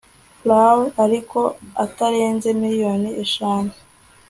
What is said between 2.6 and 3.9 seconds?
miliyoni eshanu